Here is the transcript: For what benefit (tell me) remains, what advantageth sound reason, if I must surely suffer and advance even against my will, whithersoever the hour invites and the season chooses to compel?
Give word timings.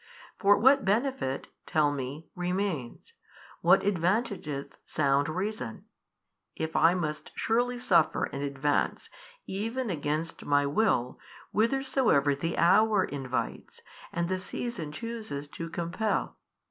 For 0.39 0.57
what 0.57 0.83
benefit 0.83 1.49
(tell 1.67 1.91
me) 1.91 2.25
remains, 2.35 3.13
what 3.61 3.83
advantageth 3.85 4.75
sound 4.83 5.29
reason, 5.29 5.85
if 6.55 6.75
I 6.75 6.95
must 6.95 7.31
surely 7.35 7.77
suffer 7.77 8.23
and 8.33 8.41
advance 8.41 9.11
even 9.45 9.91
against 9.91 10.43
my 10.43 10.65
will, 10.65 11.19
whithersoever 11.51 12.33
the 12.33 12.57
hour 12.57 13.03
invites 13.03 13.81
and 14.11 14.27
the 14.27 14.39
season 14.39 14.91
chooses 14.91 15.47
to 15.49 15.69
compel? 15.69 16.39